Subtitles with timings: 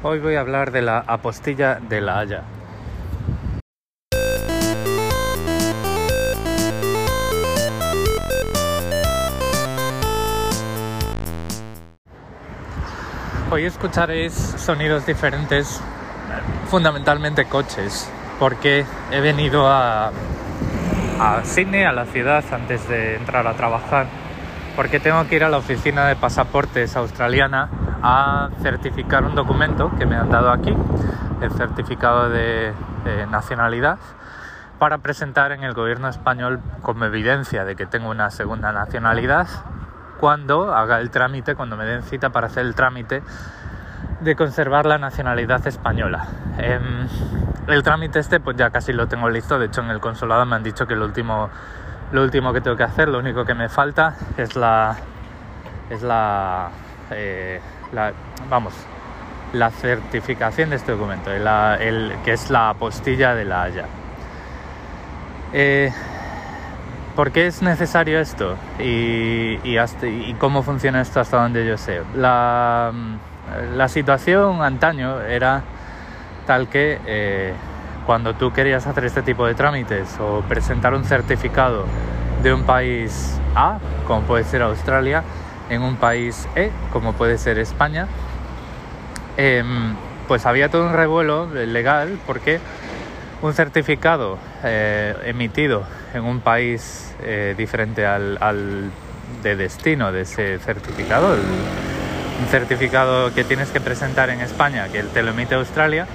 [0.00, 2.44] Hoy voy a hablar de la apostilla de la Haya.
[13.50, 15.80] Hoy escucharéis sonidos diferentes,
[16.70, 18.08] fundamentalmente coches,
[18.38, 20.12] porque he venido a,
[21.42, 24.06] Sydney, a la ciudad, antes de entrar a trabajar,
[24.76, 30.06] porque tengo que ir a la oficina de pasaportes australiana a certificar un documento que
[30.06, 30.74] me han dado aquí,
[31.40, 32.72] el certificado de,
[33.30, 33.98] nacionalidad,
[34.78, 39.48] para presentar en el gobierno español como evidencia de que tengo una segunda nacionalidad
[40.20, 43.22] cuando haga el trámite, cuando me den cita para hacer el trámite
[44.20, 46.26] de conservar la nacionalidad española.
[46.58, 46.78] Eh,
[47.68, 50.56] el trámite este pues ya casi lo tengo listo, de hecho en el consulado me
[50.56, 51.48] han dicho que lo último,
[52.12, 54.96] lo último que tengo que hacer, lo único que me falta es la...
[55.88, 56.68] Es la,
[57.10, 57.62] eh,
[57.92, 58.12] la
[58.48, 58.74] vamos,
[59.52, 63.84] la certificación de este documento, el, que es la apostilla de la Haya.
[65.52, 65.92] Eh,
[67.16, 68.56] ¿Por qué es necesario esto?
[68.78, 69.58] Y,
[70.38, 72.02] cómo funciona esto hasta donde yo sé.
[72.14, 72.92] La,
[73.74, 75.62] la situación antaño era
[76.46, 77.54] tal que eh,
[78.06, 81.86] cuando tú querías hacer este tipo de trámites o presentar un certificado
[82.42, 85.24] de un país A, como puede ser Australia,
[85.70, 88.06] en un país E, como puede ser España,
[89.36, 89.62] eh,
[90.26, 92.60] pues había todo un revuelo legal porque
[93.40, 98.90] un certificado eh, emitido en un país eh, diferente al, al,
[99.42, 105.22] de destino de ese certificado, un certificado que tienes que presentar en España, que te
[105.22, 106.06] lo emite Australia,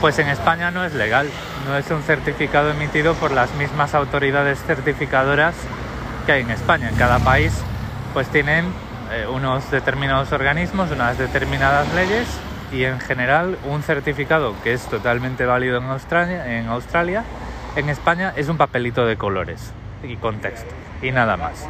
[0.00, 1.28] pues en España no es legal,
[1.66, 5.54] no es un certificado emitido por las mismas autoridades certificadoras
[6.26, 6.88] que hay en España.
[6.88, 7.52] En cada país
[8.14, 8.64] pues tienen
[9.12, 12.26] eh, unos determinados organismos, unas determinadas leyes
[12.72, 17.24] y en general un certificado que es totalmente válido en Australia, en Australia,
[17.76, 19.72] España es un papelito de colores
[20.04, 21.66] y contexto y nada más.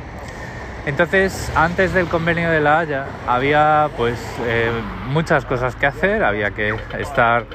[0.86, 4.70] Entonces, antes del convenio de la Haya había pues eh,
[5.08, 7.46] muchas cosas que hacer, había que estar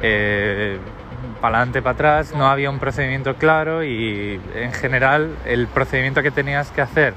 [0.00, 0.78] eh,
[1.42, 6.30] para adelante, para atrás, no había un procedimiento claro y en general el procedimiento que
[6.30, 7.12] tenías que hacer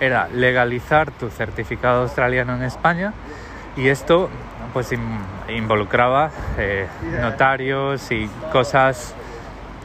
[0.00, 3.12] era legalizar tu certificado australiano en España
[3.76, 4.28] y esto
[4.72, 4.90] pues
[5.48, 6.86] involucraba eh,
[7.20, 9.14] notarios y cosas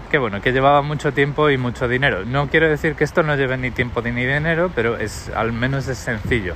[0.10, 2.26] que bueno, que llevaba mucho tiempo y mucho dinero.
[2.26, 5.88] No quiero decir que esto no lleve ni tiempo ni dinero, pero es al menos
[5.88, 6.54] es sencillo.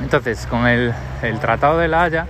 [0.00, 2.26] Entonces, con el, el Tratado de la Haya,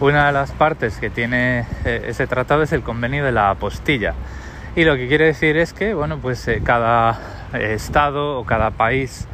[0.00, 4.14] una de las partes que tiene eh, ese tratado es el convenio de la apostilla.
[4.76, 7.18] Y lo que quiere decir es que, bueno, pues eh, cada
[7.54, 9.26] estado o cada país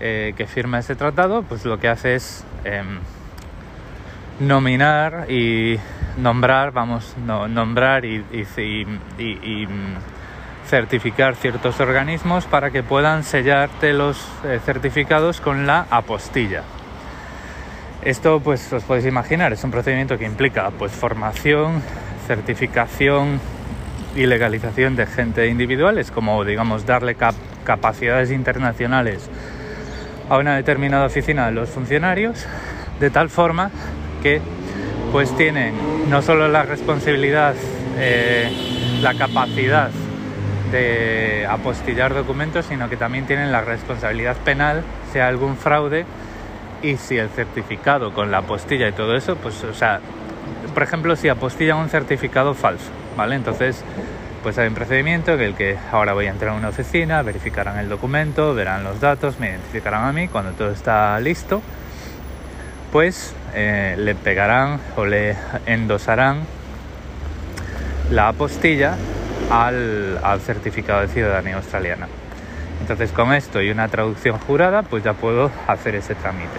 [0.00, 3.00] eh, que firma ese tratado, pues lo que hace es em,
[4.40, 5.78] nominar y
[6.16, 9.68] nombrar, vamos, no, nombrar y, y,
[10.66, 16.62] certificar ciertos organismos para que puedan sellarte los eh, certificados con la apostilla.
[18.02, 21.82] Esto, pues, os podéis imaginar, es un procedimiento que implica, pues, formación,
[22.26, 23.40] certificación
[24.16, 27.34] y legalización de gente individual, es como, digamos, darle cap
[27.64, 29.28] capacidades internacionales
[30.28, 32.46] a una determinada oficina de los funcionarios,
[33.00, 33.70] de tal forma
[34.22, 34.40] que
[35.12, 35.74] pues tienen
[36.08, 37.54] no solo la responsabilidad,
[37.98, 38.48] eh,
[39.02, 39.90] la capacidad
[40.70, 46.04] de apostillar documentos, sino que también tienen la responsabilidad penal si hay algún fraude
[46.82, 50.00] y si el certificado con la apostilla y todo eso, pues, o sea,
[50.72, 53.34] por ejemplo, si apostillan un certificado falso, ¿vale?
[53.34, 53.84] Entonces,
[54.42, 57.78] pues hay un procedimiento en el que ahora voy a entrar a una oficina, verificarán
[57.78, 61.62] el documento, verán los datos, me identificarán a mí, cuando todo está listo,
[62.92, 65.36] pues eh, le pegarán o le
[65.66, 66.40] endosarán
[68.10, 68.96] la apostilla
[69.50, 72.08] al, certificado de ciudadanía australiana.
[72.80, 76.58] Entonces con esto y una traducción jurada pues ya puedo hacer ese trámite.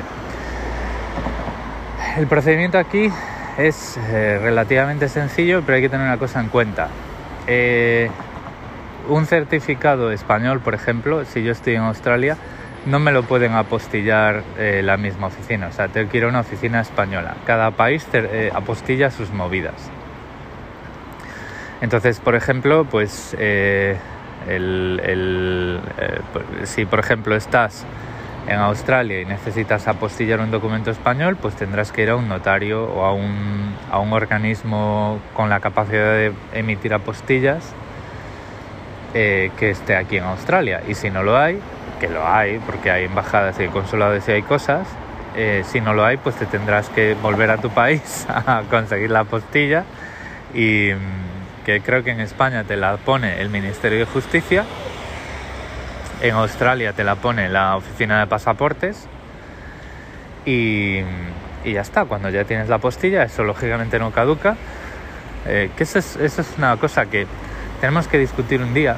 [2.17, 3.09] El procedimiento aquí
[3.57, 6.89] es eh, relativamente sencillo pero hay que tener una cosa en cuenta.
[7.47, 8.09] Eh,
[9.09, 12.37] un certificado español, por ejemplo, si yo estoy en Australia,
[12.85, 16.27] no me lo pueden apostillar eh, la misma oficina, o sea, tengo que ir a
[16.27, 17.35] una oficina española.
[17.45, 19.89] Cada país eh, apostilla sus movidas.
[21.81, 23.97] Entonces, por ejemplo, pues el,
[24.47, 25.79] el,
[26.63, 27.85] si por ejemplo estás
[28.47, 32.85] en Australia y necesitas apostillar un documento español, pues tendrás que ir a un notario
[32.85, 37.73] o a un, a un organismo con la capacidad de emitir apostillas
[39.13, 40.81] eh, que esté aquí en Australia.
[40.87, 41.59] Y si no lo hay,
[41.99, 44.87] que lo hay, porque hay embajadas y consulados y hay cosas,
[45.33, 49.11] Eh, si no lo hay, pues te tendrás que volver a tu país a conseguir
[49.11, 49.85] la apostilla
[50.53, 54.65] y mm, que creo que en España te la pone el Ministerio de Justicia,
[56.21, 59.07] en Australia te la pone la Oficina de Pasaportes
[60.45, 60.99] y,
[61.65, 64.55] ya está, cuando ya tienes la apostilla, eso lógicamente no caduca,
[65.45, 67.27] eh, que eso es, eso es una cosa que
[67.79, 68.97] tenemos que discutir un día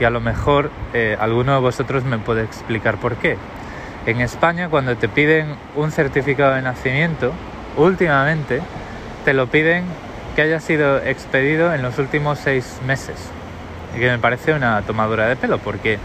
[0.00, 3.36] y a lo mejor eh, alguno de vosotros me puede explicar por qué.
[4.06, 7.32] En España cuando te piden un certificado de nacimiento,
[7.76, 8.60] últimamente
[9.24, 9.84] te lo piden
[10.34, 13.16] que haya sido expedido en los últimos seis meses.
[13.96, 15.98] Y que me parece una tomadura de pelo porque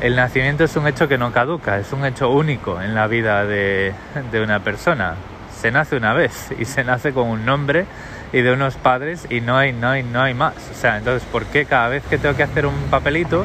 [0.00, 3.44] el nacimiento es un hecho que no caduca, es un hecho único en la vida
[3.44, 3.92] de,
[4.32, 5.14] de una persona.
[5.54, 7.84] Se nace una vez y se nace con un nombre
[8.32, 10.54] y de unos padres y no hay, no hay, no hay más.
[10.70, 13.44] O sea, entonces, ¿por qué cada vez que tengo que hacer un papelito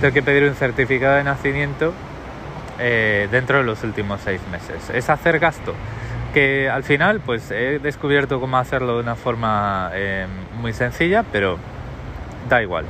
[0.00, 1.94] tengo que pedir un certificado de nacimiento
[2.78, 4.90] eh, dentro de los últimos seis meses?
[4.90, 5.74] Es hacer gasto.
[6.34, 10.26] Que al final, pues he descubierto cómo hacerlo de una forma eh,
[10.60, 11.56] muy sencilla, pero
[12.50, 12.84] da igual.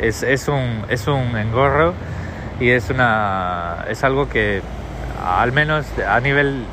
[0.00, 1.92] Es, es, un, es un engorro
[2.60, 4.62] y es, una, es algo que
[5.24, 6.64] al menos a nivel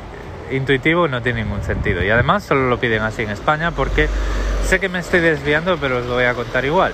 [0.50, 2.02] intuitivo no tiene ningún sentido.
[2.02, 4.08] Y además solo lo piden así en España porque
[4.64, 6.92] sé que me estoy desviando, pero os lo voy a contar igual.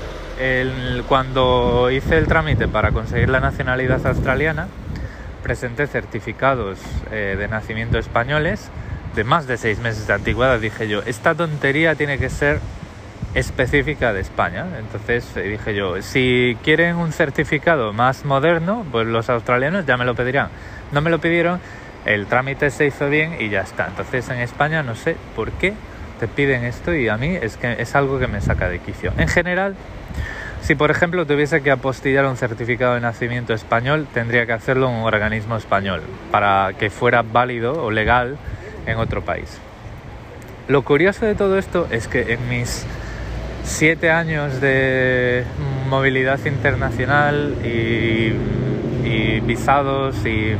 [1.08, 4.68] cuando hice el trámite para conseguir la nacionalidad australiana,
[5.42, 6.78] presenté certificados
[7.10, 8.70] eh, de nacimiento españoles
[9.14, 10.58] de más de seis meses de antigüedad.
[10.58, 12.60] Dije yo, esta tontería tiene que ser
[13.34, 14.66] específica de España.
[14.78, 20.04] Entonces eh, dije yo, si quieren un certificado más moderno, pues los australianos ya me
[20.04, 20.48] lo pedirán.
[20.92, 21.60] No me lo pidieron
[22.04, 23.86] el trámite se hizo bien y ya está.
[23.88, 25.74] Entonces en España no sé por qué
[26.18, 29.12] te piden esto y a mí es que es algo que me saca de quicio.
[29.16, 29.74] En general,
[30.62, 35.04] si por ejemplo tuviese que apostillar un certificado de nacimiento español, tendría que hacerlo un
[35.04, 38.36] organismo español para que fuera válido o legal
[38.86, 39.58] en otro país.
[40.68, 42.86] Lo curioso de todo esto es que en mis
[43.70, 45.44] siete años de
[45.88, 48.32] movilidad internacional y,
[49.40, 50.54] visados y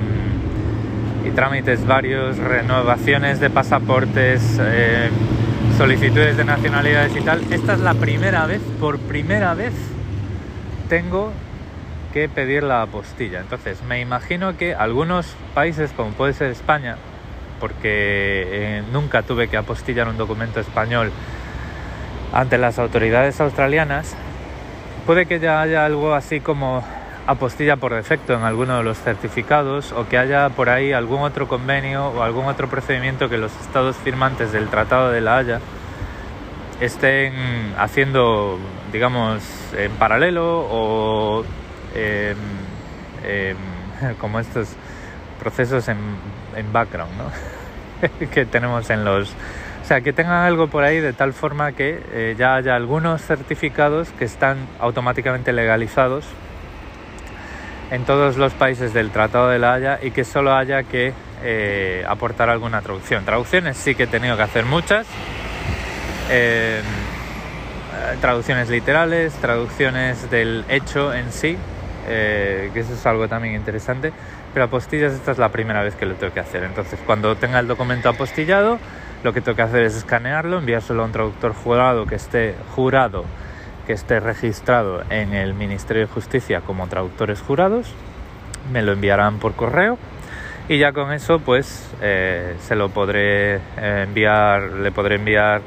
[1.24, 5.10] y trámites varios, renovaciones de pasaportes, eh,
[5.76, 7.40] solicitudes de nacionalidades y tal.
[7.52, 9.74] Esta es la primera vez, por primera vez,
[10.88, 11.32] tengo
[12.12, 13.40] que pedir la apostilla.
[13.40, 16.96] Entonces, me imagino que algunos países, como puede ser España,
[17.60, 21.12] porque eh, nunca tuve que apostillar un documento español
[22.32, 24.14] ante las autoridades australianas,
[25.06, 26.84] puede que ya haya algo así como
[27.26, 31.46] apostilla por defecto en alguno de los certificados o que haya por ahí algún otro
[31.48, 35.60] convenio o algún otro procedimiento que los estados firmantes del Tratado de la Haya
[36.80, 38.58] estén haciendo,
[38.92, 39.42] digamos,
[39.76, 41.44] en paralelo o
[41.94, 42.36] em,
[43.24, 43.56] em,
[44.18, 44.68] como estos
[45.38, 45.98] procesos en,
[46.72, 48.28] background ¿no?
[48.30, 49.32] que tenemos en los...
[49.90, 54.08] Sea, que tengan algo por ahí de tal forma que eh, ya haya algunos certificados
[54.10, 56.24] que están automáticamente legalizados
[57.90, 62.04] en todos los países del Tratado de la Haya y que solo haya que eh,
[62.06, 63.24] aportar alguna traducción.
[63.24, 65.08] Traducciones sí que he tenido que hacer muchas.
[66.30, 66.82] Eh,
[68.20, 71.56] traducciones literales, traducciones del hecho en sí,
[72.06, 74.12] eh, que eso es algo también interesante.
[74.54, 76.62] Pero apostillas esta es la primera vez que lo tengo que hacer.
[76.62, 78.78] Entonces cuando tenga el documento apostillado,
[79.22, 83.24] lo que tengo que hacer es escanearlo, enviárselo a un traductor jurado que esté jurado
[83.86, 87.92] que esté registrado en el Ministerio de Justicia como traductores jurados,
[88.72, 89.98] me lo enviarán por correo
[90.68, 95.62] y ya con eso pues eh, se lo podré eh, enviar, le podré enviar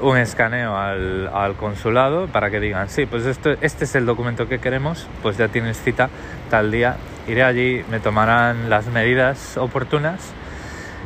[0.00, 4.48] un escaneo al, al, consulado para que digan, sí, pues esto, este es el documento
[4.48, 6.10] que queremos, pues ya tienes cita
[6.50, 6.96] tal día,
[7.26, 10.32] iré allí, me tomarán las medidas oportunas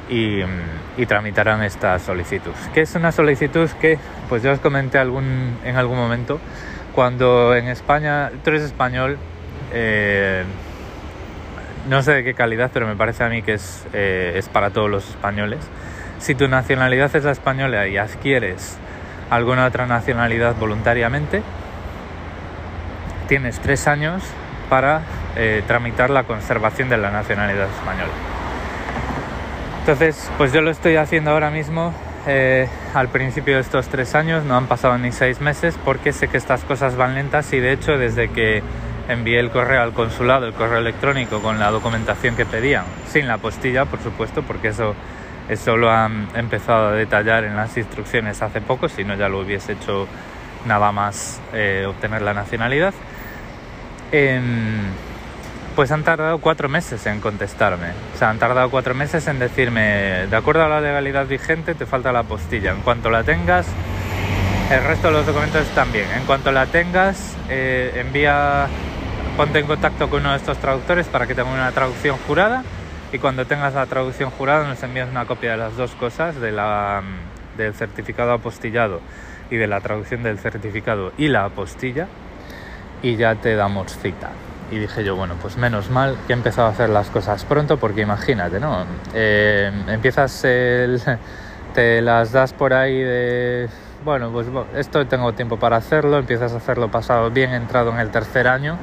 [0.08, 0.42] y,
[1.06, 2.52] tramitarán esta solicitud.
[2.74, 3.98] Que es una solicitud que,
[4.28, 6.40] pues yo os comenté en algún momento,
[6.94, 9.18] cuando en España, tú eres español,
[9.72, 10.42] eh,
[11.88, 14.70] no sé de qué calidad, pero me parece a mí que es, eh, es para
[14.70, 15.60] todos los españoles.
[16.18, 18.78] Si tu nacionalidad es la española y adquieres
[19.30, 21.42] alguna otra nacionalidad voluntariamente,
[23.28, 24.22] tienes tres años
[24.68, 25.02] para
[25.36, 28.27] eh, tramitar la conservación de la nacionalidad española.
[29.88, 31.94] Entonces, pues yo lo estoy haciendo ahora mismo.
[32.26, 36.28] Eh, al principio de estos tres años no han pasado ni seis meses porque sé
[36.28, 38.62] que estas cosas van lentas y de hecho desde que
[39.08, 43.38] envié el correo al consulado, el correo electrónico con la documentación que pedían, sin la
[43.38, 44.94] postilla por supuesto, porque eso,
[45.48, 49.40] eso lo han empezado a detallar en las instrucciones hace poco, si no ya lo
[49.40, 50.06] hubiese hecho
[50.66, 52.92] nada más eh, obtener la nacionalidad.
[54.12, 54.82] Em,
[55.78, 57.90] pues han tardado cuatro meses en contestarme.
[58.12, 61.86] O sea, han tardado cuatro meses en decirme, de acuerdo a la legalidad vigente, te
[61.86, 62.72] falta la postilla.
[62.72, 63.64] En cuanto la tengas,
[64.72, 66.06] el resto de los documentos también.
[66.16, 68.66] En cuanto la tengas, eh, envía,
[69.36, 72.64] ponte en contacto con uno de estos traductores para que tenga una traducción jurada.
[73.12, 77.74] Y cuando tengas la traducción jurada, nos envías una copia de las dos cosas, del
[77.74, 79.00] certificado apostillado
[79.48, 82.08] y de la traducción del certificado y la apostilla,
[83.00, 84.30] y ya te damos cita.
[84.70, 87.78] Y dije yo, bueno, pues menos mal que he empezado a hacer las cosas pronto,
[87.78, 88.84] porque imagínate, ¿no?
[89.14, 91.00] Eh, empiezas el,
[91.74, 93.68] te las das por ahí de
[94.04, 94.46] bueno, pues
[94.76, 98.78] esto tengo tiempo para hacerlo, empiezas a hacerlo pasado bien entrado en el tercer año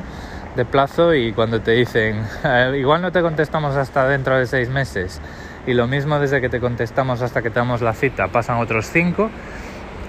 [0.55, 4.69] de plazo y cuando te dicen, eh, igual no te contestamos hasta dentro de seis
[4.69, 5.21] meses
[5.65, 8.87] y lo mismo desde que te contestamos hasta que te damos la cita, pasan otros
[8.87, 9.29] cinco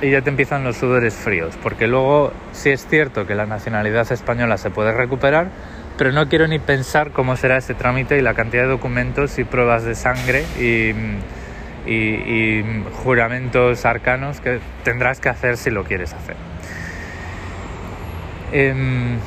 [0.02, 4.10] y ya te empiezan los sudores fríos, porque luego sí es cierto que la nacionalidad
[4.12, 5.48] española se puede recuperar,
[5.96, 9.44] pero no quiero ni pensar cómo será ese trámite y la cantidad de documentos y
[9.44, 10.92] pruebas de sangre y
[13.04, 16.36] juramentos arcanos que tendrás que hacer si lo quieres hacer.
[18.52, 19.18] Em,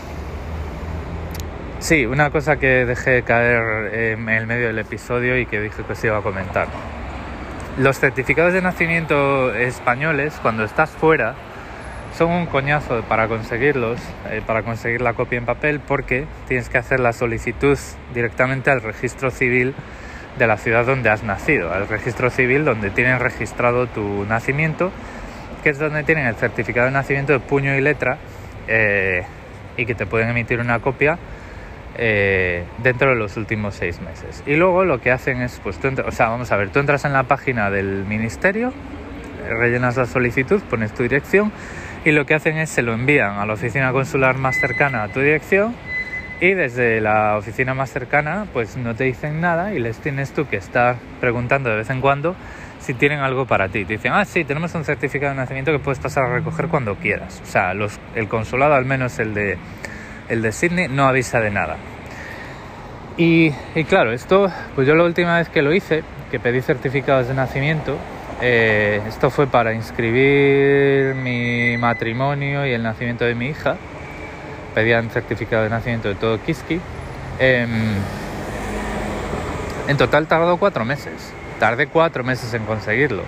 [1.80, 5.94] sí, una cosa que dejé caer en el medio del episodio y que dije que
[5.94, 6.68] os iba a comentar.
[7.80, 11.36] Los certificados de nacimiento españoles, cuando estás fuera,
[12.18, 16.78] son un coñazo para conseguirlos, eh, para conseguir la copia en papel, porque tienes que
[16.78, 17.80] hacer la solicitud
[18.14, 19.74] directamente al registro civil
[20.38, 24.92] de la ciudad donde has nacido, al registro civil donde tienen registrado tu nacimiento,
[25.64, 28.18] que es donde tienen el certificado de nacimiento de puño y letra
[28.68, 29.24] eh,
[29.78, 31.18] y que te pueden emitir una copia
[32.02, 34.42] eh, dentro de los últimos seis meses.
[34.46, 37.04] Y luego lo que hacen es, pues tú, o sea, vamos a ver, tú entras
[37.04, 38.74] en la página del ministerio,
[39.50, 41.52] rellenas la solicitud, pones tu dirección
[42.06, 45.08] y lo que hacen es se lo envían a la oficina consular más cercana a
[45.10, 45.76] tu dirección
[46.40, 50.48] y desde la oficina más cercana pues no te dicen nada y les tienes tú
[50.48, 52.34] que estar preguntando de vez en cuando
[52.80, 53.84] si tienen algo para ti.
[53.84, 56.96] Te dicen, ah, sí, tenemos un certificado de nacimiento que puedes pasar a recoger cuando
[56.96, 57.42] quieras.
[57.44, 59.58] O sea, los, el consulado, al menos el de,
[60.30, 61.78] el de Sydney, no avisa de nada.
[63.18, 63.52] Y,
[63.90, 67.98] claro, esto, pues yo la última vez que lo hice, que pedí certificados de nacimiento,
[68.42, 73.76] eh, esto fue para inscribir mi matrimonio y el nacimiento de mi hija
[74.74, 76.80] pedían certificado de nacimiento de todo Kiski.
[77.40, 77.96] Em,
[79.90, 81.34] en total tardó cuatro meses.
[81.60, 83.24] Tardé cuatro meses en conseguirlo.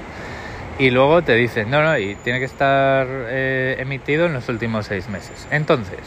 [0.79, 4.85] Y luego te dicen, no, no, y tiene que estar eh, emitido en los últimos
[4.85, 5.49] seis meses.
[5.51, 5.99] Entonces,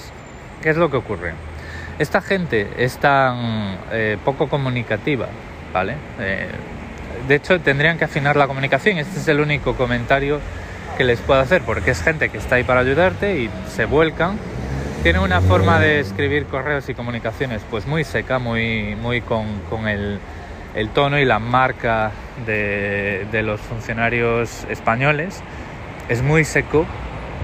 [0.65, 1.35] ¿qué es lo que ocurre?
[2.01, 5.29] Esta gente es tan eh, poco comunicativa,
[5.73, 5.95] ¿vale?
[6.19, 6.49] Eh,
[7.29, 8.99] de hecho, tendrían que afinar la comunicación.
[8.99, 10.41] Este es el único comentario
[10.97, 14.39] que les puedo hacer, porque es gente que está ahí para ayudarte y se vuelcan
[15.05, 20.19] tiene una forma de escribir correos y comunicaciones pues muy seca, muy, muy con, el,
[20.95, 22.11] tono y la marca
[22.47, 25.43] de, los funcionarios españoles.
[26.09, 26.87] Es muy seco,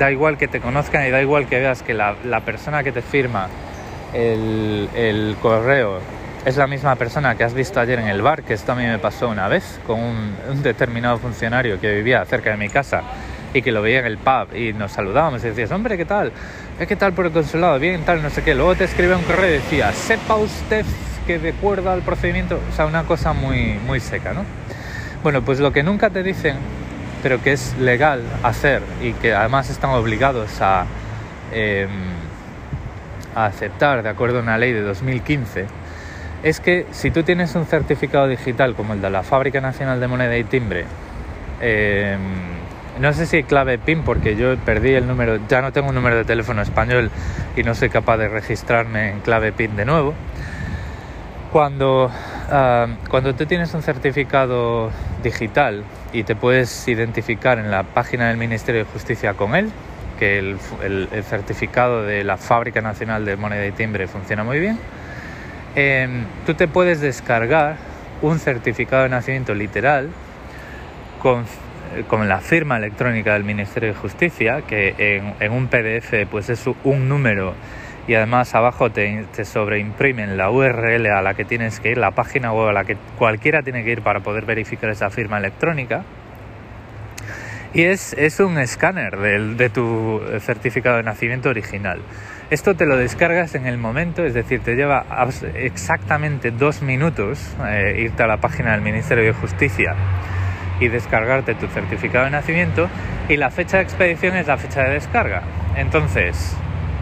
[0.00, 2.14] da igual que te conozcan y da igual que veas que la,
[2.44, 3.48] persona que te firma
[4.14, 6.00] el, correo
[6.46, 8.84] es la misma persona que has visto ayer en el bar, que esto a mí
[8.86, 13.02] me pasó una vez con un determinado funcionario que vivía cerca de mi casa
[13.52, 16.32] y que lo veía en el pub y nos saludábamos y decías, hombre, ¿qué tal?
[16.88, 17.78] ¿Qué tal por el consulado?
[17.78, 18.54] Bien, tal, no sé qué.
[18.54, 20.86] Luego te escribe un correo y decía, sepa usted
[21.26, 24.44] que de acuerdo al procedimiento, o sea, una cosa muy, muy seca, ¿no?
[25.22, 26.56] Bueno, pues lo que nunca te dicen,
[27.22, 30.86] pero que es legal hacer y que además están obligados a,
[31.52, 31.88] em,
[33.34, 35.66] a aceptar de acuerdo a una ley de 2015,
[36.42, 40.08] es que si tú tienes un certificado digital como el de la Fábrica Nacional de
[40.08, 40.84] Moneda y Timbre,
[41.60, 42.16] eh,
[42.98, 46.16] no sé si clave PIN porque yo perdí el número, ya no tengo un número
[46.16, 47.10] de teléfono español
[47.56, 50.14] y no soy capaz de registrarme en clave PIN de nuevo.
[51.52, 52.10] Cuando,
[52.50, 54.90] ah, cuando tú tienes un certificado
[55.22, 59.70] digital y te puedes identificar en la página del Ministerio de Justicia con él,
[60.18, 60.58] que el,
[61.24, 64.78] certificado de la Fábrica Nacional de Moneda y Timbre funciona muy bien,
[65.74, 67.76] em, tú te puedes descargar
[68.22, 70.10] un certificado de nacimiento literal
[71.22, 71.44] con
[71.94, 74.94] eh, con la firma electrónica del Ministerio de Justicia, que
[75.40, 77.54] en, un PDF pues es un número
[78.10, 82.52] y además abajo te, sobreimprimen la URL a la que tienes que ir, la página
[82.52, 86.02] web a la que cualquiera tiene que ir para poder verificar esa firma electrónica.
[87.72, 92.00] Y es, es un escáner de tu certificado de nacimiento original.
[92.50, 95.06] Esto te lo descargas en el momento, es decir, te lleva
[95.54, 99.94] exactamente dos minutos eh, irte a la página del Ministerio de Justicia
[100.80, 102.90] y descargarte tu certificado de nacimiento
[103.28, 105.42] y la fecha de expedición es la fecha de descarga.
[105.76, 106.56] Entonces,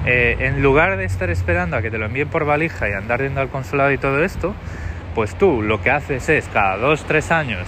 [0.06, 3.20] eh, en lugar de estar esperando a que te lo envíen por valija y andar
[3.20, 4.54] yendo al consulado y todo esto,
[5.14, 7.66] pues tú lo que haces es cada dos, tres años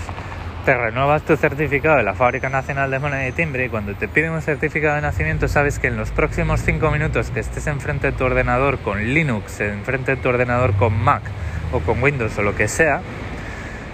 [0.65, 4.09] te renuevas tu certificado de la Fábrica Nacional de Moneda y Timbre y cuando te
[4.09, 8.11] piden un certificado de nacimiento sabes que en los próximos cinco minutos que estés enfrente
[8.11, 11.23] de tu ordenador con Linux, enfrente de tu ordenador con Mac
[11.73, 13.01] o con Windows o lo que sea,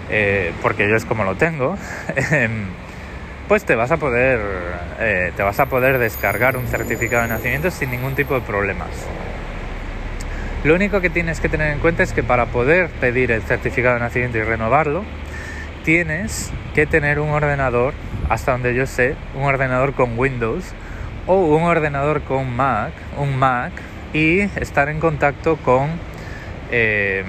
[0.09, 1.77] eh, porque yo es como lo tengo,
[2.31, 2.65] em,
[3.47, 4.39] pues te vas a poder
[4.99, 8.89] eh, te vas a poder descargar un certificado de nacimiento sin ningún tipo de problemas.
[10.63, 13.93] Lo único que tienes que tener en cuenta es que para poder pedir el certificado
[13.93, 15.03] de nacimiento y renovarlo,
[15.85, 17.93] tienes que tener un ordenador,
[18.27, 20.65] hasta donde yo sé, un ordenador con Windows
[21.27, 23.71] o un ordenador con Mac, un Mac,
[24.13, 25.91] y estar en contacto con,
[26.71, 27.25] em,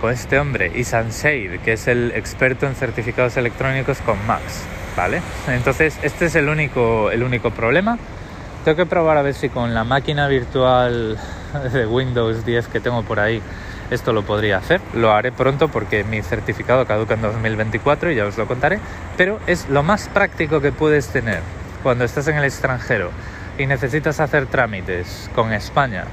[0.00, 4.62] con este hombre, Isan Seid, que es el experto en certificados electrónicos con Macs,
[4.96, 5.20] ¿vale?
[5.48, 7.98] Entonces, este es el único, el único problema.
[8.64, 11.18] Tengo que probar a ver si con la máquina virtual
[11.72, 13.42] de Windows 10 que tengo por ahí
[13.90, 14.80] esto lo podría hacer.
[14.94, 18.78] Lo haré pronto porque mi certificado caduca en 2024 y ya os lo contaré.
[19.16, 21.40] Pero es lo más práctico que puedes tener
[21.82, 23.10] cuando estás en el extranjero
[23.58, 26.04] y necesitas hacer trámites con España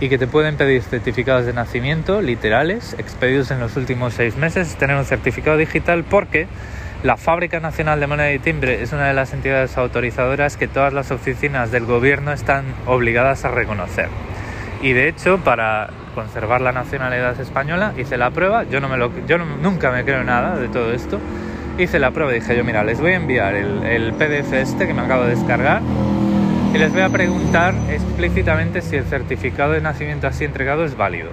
[0.00, 4.76] y que te pueden pedir certificados de nacimiento literales expedidos en los últimos seis meses,
[4.76, 6.46] tener un certificado digital porque
[7.02, 10.92] la Fábrica Nacional de Moneda y Timbre es una de las entidades autorizadoras que todas
[10.92, 14.08] las oficinas del gobierno están obligadas a reconocer.
[14.82, 19.12] Y de hecho, para conservar la nacionalidad española, hice la prueba, yo, no me lo,
[19.26, 21.20] yo nunca me creo nada de todo esto,
[21.78, 24.86] hice la prueba y dije yo, mira, les voy a enviar el, el PDF este
[24.86, 25.82] que me acabo de descargar
[26.72, 31.30] y les voy a preguntar explícitamente si el certificado de nacimiento así entregado es válido.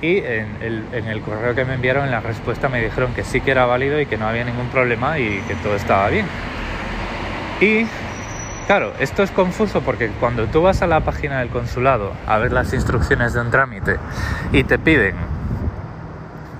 [0.00, 3.50] Y en el, correo que me enviaron, en la respuesta me dijeron que sí que
[3.50, 6.26] era válido y que no había ningún problema y que todo estaba bien.
[7.60, 7.86] Y
[8.66, 12.50] Claro, esto es confuso porque cuando tú vas a la página del consulado a ver
[12.50, 13.98] las instrucciones de un trámite
[14.52, 15.14] y te piden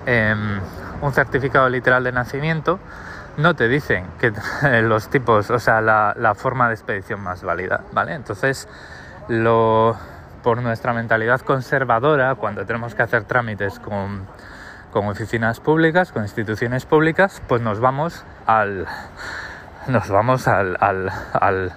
[0.05, 0.61] em,
[1.01, 2.79] un certificado literal de nacimiento,
[3.37, 4.33] no te dicen que
[4.83, 8.15] los tipos, o sea, la, forma de expedición más válida, ¿vale?
[8.15, 8.69] Entonces,
[9.29, 9.97] lo,
[10.43, 14.27] por nuestra mentalidad conservadora, cuando tenemos que hacer trámites con,
[14.93, 18.87] oficinas públicas, con instituciones públicas, pues nos vamos al
[19.89, 21.73] nos vamos al,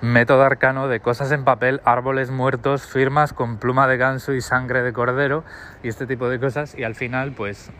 [0.00, 4.82] método arcano de cosas en papel, árboles muertos, firmas con pluma de ganso y sangre
[4.82, 5.44] de cordero
[5.82, 6.74] y este tipo de cosas.
[6.74, 7.70] Y al final, pues,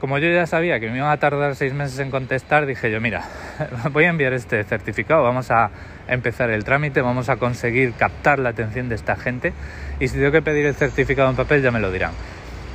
[0.00, 3.00] como yo ya sabía que me iba a tardar seis meses en contestar, dije yo,
[3.00, 3.24] mira,
[3.92, 5.70] voy a enviar este certificado, vamos a
[6.08, 9.52] empezar el trámite, vamos a conseguir captar la atención de esta gente
[10.00, 12.12] y si tengo que pedir el certificado en papel ya me lo dirán.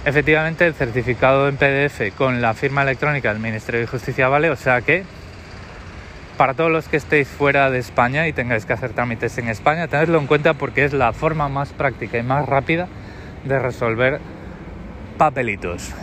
[0.06, 4.56] Efectivamente, el certificado en PDF con la firma electrónica del Ministerio de Justicia vale, o
[4.56, 5.04] sea que
[6.38, 9.88] para todos los que estéis fuera de España y tengáis que hacer trámites en España,
[9.88, 12.88] tenedlo en cuenta porque es la forma más práctica y más rápida
[13.46, 14.20] de resolver
[15.18, 15.94] papelitos.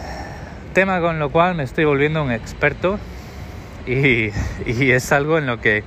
[0.73, 2.99] Tema con lo cual me estoy volviendo un experto
[3.87, 4.31] y,
[4.67, 5.85] es algo en lo que,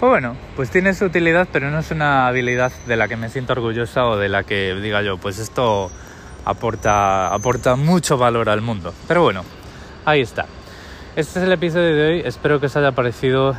[0.00, 3.28] pues bueno, pues tiene su utilidad, pero no es una habilidad de la que me
[3.28, 5.90] siento orgullosa o de la que diga yo, pues esto
[6.44, 8.92] aporta, aporta mucho valor al mundo.
[9.06, 9.44] Pero bueno,
[10.04, 10.46] ahí está.
[11.14, 13.54] Este es el episodio de hoy, espero que os haya parecido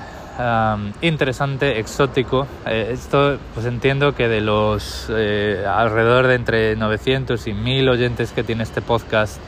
[1.00, 2.46] interesante, exótico.
[2.66, 8.34] Eh, esto, pues entiendo que de los eh, alrededor de entre 900 y 1000 oyentes
[8.34, 9.40] que tiene este podcast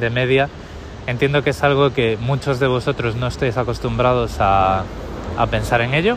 [0.00, 0.48] de media,
[1.06, 4.84] entiendo que es algo que muchos de vosotros no estáis acostumbrados a,
[5.36, 6.16] a pensar en ello.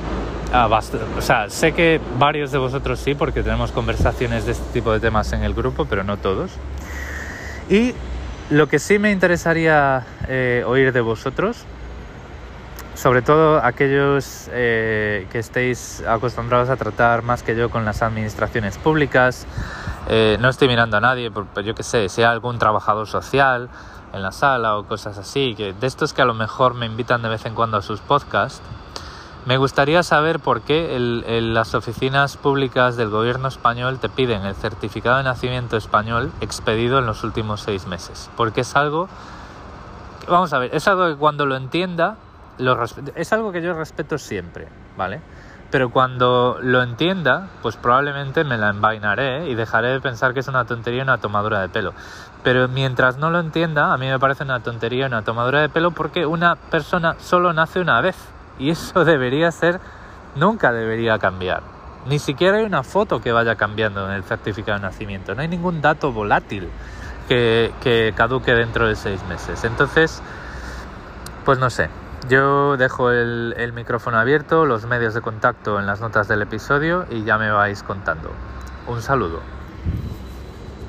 [1.18, 5.00] O sea, sé que varios de vosotros sí, porque tenemos conversaciones de este tipo de
[5.00, 6.52] temas en el grupo, pero no todos.
[7.70, 7.94] Y
[8.52, 11.66] lo que sí me interesaría eh, oír de vosotros
[12.96, 18.78] sobre todo aquellos eh, que estéis acostumbrados a tratar más que yo con las administraciones
[18.78, 19.48] públicas.
[20.08, 23.70] Eh, no estoy mirando a nadie, pero yo que sé, hay algún trabajador social
[24.14, 27.22] en la sala o cosas así, que de estos que a lo mejor me invitan
[27.24, 28.62] de vez en cuando a sus podcasts.
[29.46, 35.18] Me gustaría saber por qué las oficinas públicas del gobierno español te piden el certificado
[35.18, 38.30] de nacimiento español expedido en los últimos seis meses.
[38.38, 39.10] Porque es algo,
[40.30, 42.16] vamos a ver, es algo que cuando lo entienda
[43.16, 45.22] es algo que yo respeto siempre, ¿vale?
[45.74, 50.48] Pero cuando lo entienda, pues probablemente me la envainaré y dejaré de pensar que es
[50.48, 51.96] una tontería una tomadura de pelo.
[52.44, 55.90] Pero mientras no lo entienda, a mí me parece una tontería una tomadura de pelo
[55.90, 58.16] porque una persona solo nace una vez.
[58.60, 59.80] Y eso debería ser,
[60.36, 61.64] nunca debería cambiar.
[62.06, 65.34] Ni siquiera hay una foto que vaya cambiando en el certificado de nacimiento.
[65.34, 66.70] No hay ningún dato volátil
[67.28, 69.64] que, que caduque dentro de seis meses.
[69.64, 70.22] Entonces,
[71.46, 71.90] pues no sé,
[72.30, 77.26] Yo dejo el, micrófono abierto, los medios de contacto en las notas del episodio y
[77.26, 78.30] ya me vais contando.
[78.88, 79.42] Un saludo.